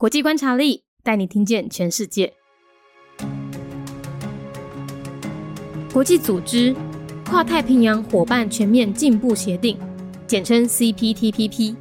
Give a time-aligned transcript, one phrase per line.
[0.00, 2.32] 国际观察力带你听见全世界。
[5.92, 6.72] 国际组织
[7.24, 9.76] 跨太平洋伙伴全面进步协定，
[10.24, 11.74] 简称 CPTPP。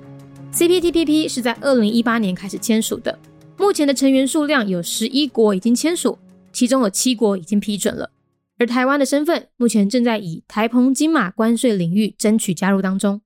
[0.52, 3.20] CPTPP 是在二零一八年开始签署的，
[3.56, 6.18] 目前的成员数量有十一国已经签署，
[6.52, 8.10] 其中有七国已经批准了。
[8.58, 13.22] 而台湾的身份目前正在以台澎金马关税领域争取加入当中。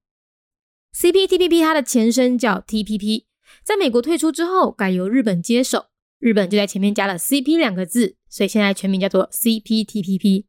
[0.93, 3.23] CPTPP 它的前身叫 TPP，
[3.63, 5.85] 在美国退出之后，改由日本接手，
[6.19, 10.45] 日本就在前面加了 CP 两个字，所以现在全名叫做 CPTPP。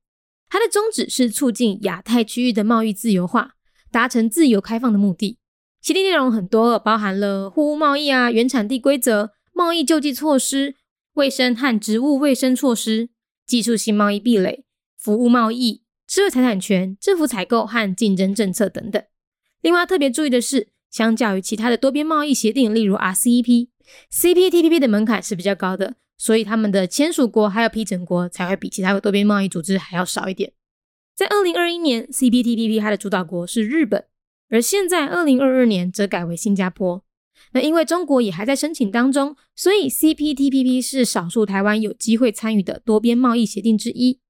[0.49, 3.55] 它的宗旨是促进亚太区域的贸易自由化，
[3.91, 5.39] 达成自由开放的目的。
[5.81, 10.77] 协定内容很多，包含了货物贸易啊、原产地规则、贸易救济措施、
[11.15, 13.11] 卫生和植物卫生措施、
[13.47, 14.65] 技术性贸易壁垒。
[14.97, 19.03] 服务贸易、智慧财产权、政府采购和竞争政策等等。
[19.61, 30.53] 另外特别注意的是，相较于其他的多边贸易协定，例如 RCEP，CPTPP 的门槛是比较高的，所以他们的签署国还有批准国才会比其他的多边贸易组织还要少一点。
[31.17, 34.05] 在二零二一年，CPTPP 它的主导国是日本，
[34.51, 37.03] 而现在二零二二年则改为新加坡。
[37.53, 44.21] 那因为中国也还在申请当中，所以 CPTPP 是少数台湾有机会参与的多边贸易协定之一。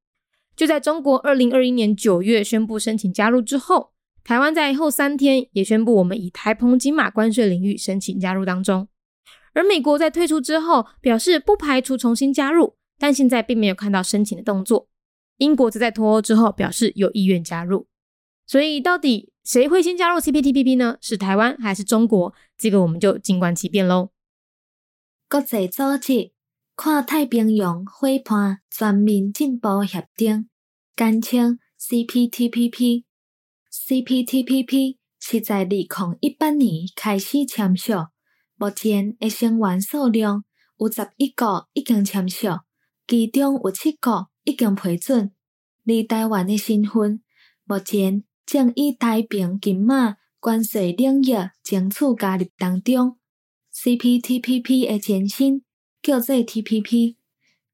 [0.56, 3.91] 就在中国二零二一年九月宣布申请加入之后，
[4.24, 8.88] 台湾在后三天也宣布我们以台澎金马关税领域申请加入当中。
[9.54, 14.88] 而美国在退出之后表示不排除重新加入，但现在并没有看到申请的动作。
[15.38, 17.88] 英国则在脱欧之后表示有意愿加入。
[18.46, 20.96] 所以到底谁会先加入 CPTPP 呢？
[21.00, 22.34] 是台湾还是中国？
[22.56, 24.10] 这个我们就静观其变喽。
[25.28, 26.32] 国际组织。
[26.74, 30.48] 跨太平洋伙伴全面进步协定，
[30.96, 33.04] 简称 CPTPP。
[33.84, 35.88] CPTPP 是在二零
[36.20, 38.06] 一八年开始签署，
[38.56, 40.44] 目前的成员数量
[40.78, 42.60] 有十一个已经签署，
[43.08, 45.32] 其中有七个已经批准。
[45.84, 47.22] 而台湾的身份，
[47.64, 53.18] 目前正以台平金马关税领域争取加入当中。
[53.74, 55.62] CPTPP 的前身。
[56.02, 57.14] 叫做 TPP，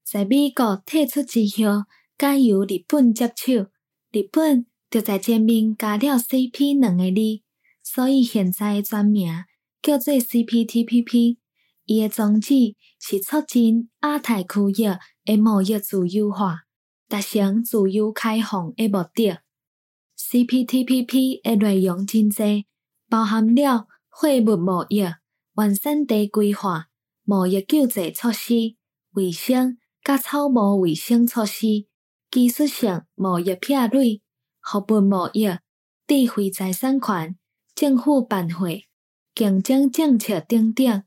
[0.03, 1.85] 在美国退出之后，
[2.15, 3.71] 改由日本接手，
[4.11, 7.43] 日本就在前面加了 CP 两个字，
[7.83, 9.45] 所以现在的全名
[9.81, 11.37] 叫做 CPTPP。
[11.85, 14.85] 伊的宗旨是促进亚太区域
[15.25, 16.65] 的贸易自由化，
[17.07, 19.39] 达成自由开放的目的。
[20.17, 22.67] CPTPP 的内容真济，
[23.09, 25.03] 包含了货物贸易、
[25.53, 26.89] 完善地规划。
[27.23, 28.75] 贸易救济措施、
[29.11, 31.85] 卫生甲草木卫生措施、
[32.31, 34.21] 技术性贸易壁垒、
[34.71, 35.47] 服务贸易、
[36.05, 37.35] 智慧财产权、
[37.73, 38.85] 政府办会、
[39.33, 41.03] 竞争政策等等。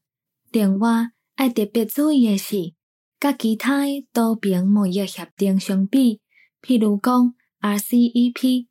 [0.51, 2.75] 另外，爱特别注意的是，
[3.21, 6.21] 甲其他多边贸易协定相比，
[6.61, 8.67] 譬如讲 RCEP、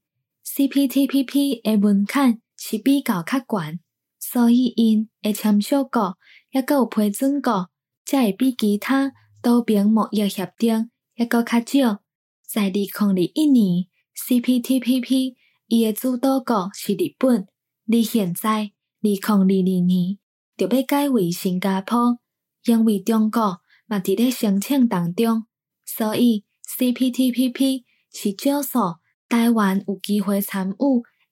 [0.45, 3.79] CPTPP 的门槛是比较较悬，
[4.19, 6.17] 所以因会签署国。
[6.51, 7.69] 抑阁有批准国，
[8.03, 12.01] 才会比其他多边贸易协定抑阁较少。
[12.45, 13.87] 在二零二一年
[14.27, 15.35] ，CPTPP
[15.67, 17.47] 伊诶主导国是日本，
[17.91, 18.63] 而现在二
[19.01, 20.17] 零二二年
[20.57, 22.19] 就要改为新加坡，
[22.65, 25.45] 因为中国嘛伫咧申请当中，
[25.85, 30.75] 所以 CPTPP 是少数台湾有机会参与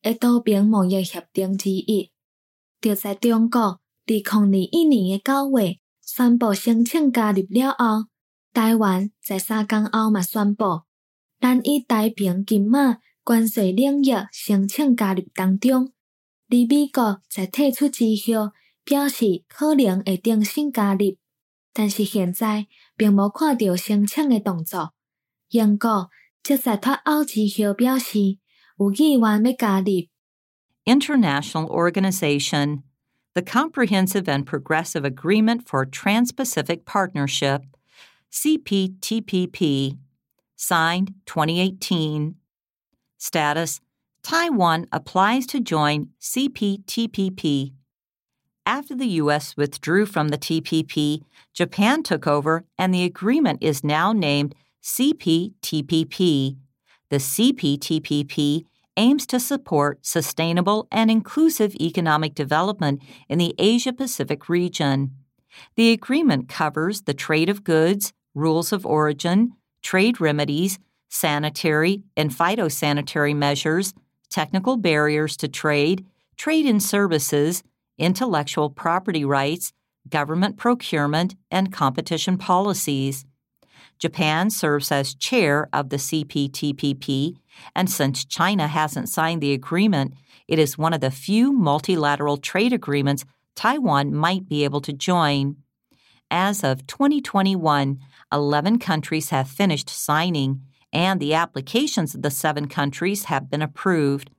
[0.03, 2.11] 诶多边贸易协定之一。
[2.81, 3.79] 就在中国。
[4.09, 8.07] 二零二一年嘅九月宣布申请加入了后，
[8.51, 10.81] 台湾在三天后嘛宣布，
[11.39, 15.94] 咱以台平金马关税领域申请加入当中。
[16.50, 18.51] 而美国在退出之后，
[18.83, 21.17] 表示可能会重新加入，
[21.72, 22.67] 但是现在
[22.97, 24.94] 并无看到申请嘅动作。
[25.49, 26.09] 英国
[26.44, 28.38] 则在脱欧之后表示
[28.78, 30.07] 有意愿要加入。
[30.85, 32.81] International Organization
[33.33, 37.61] the Comprehensive and Progressive Agreement for Trans Pacific Partnership,
[38.31, 39.97] CPTPP,
[40.59, 42.35] signed 2018.
[43.17, 43.79] Status
[44.22, 47.73] Taiwan applies to join CPTPP.
[48.66, 49.56] After the U.S.
[49.56, 51.23] withdrew from the TPP,
[51.53, 54.53] Japan took over, and the agreement is now named
[54.84, 56.58] CPTPP.
[57.09, 58.66] The CPTPP
[58.97, 65.16] aims to support sustainable and inclusive economic development in the Asia Pacific region.
[65.76, 70.79] The agreement covers the trade of goods, rules of origin, trade remedies,
[71.09, 73.93] sanitary and phytosanitary measures,
[74.29, 76.05] technical barriers to trade,
[76.37, 77.64] trade in services,
[77.97, 79.73] intellectual property rights,
[80.08, 83.26] government procurement and competition policies.
[83.97, 87.35] Japan serves as chair of the CPTPP,
[87.76, 90.14] and since China hasn't signed the agreement,
[90.47, 95.58] it is one of the few multilateral trade agreements Taiwan might be able to join
[96.30, 97.98] As of 2021,
[98.33, 100.62] 11 countries have finished signing,
[100.92, 104.30] and the applications of the seven countries have been approved.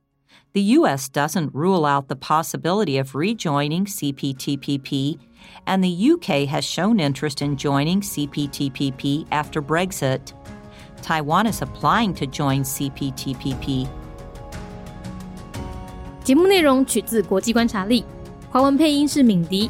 [0.54, 1.10] The U.S.
[1.10, 5.20] doesn't rule out the possibility of rejoining CPTPP,
[5.68, 10.34] and the UK has shown interest in joining CPTPP after Brexit.
[11.02, 13.88] Taiwan is applying to join CPTPP.
[16.24, 18.04] 节目内容取自国际观察力，
[18.50, 19.70] 华文配音是敏迪，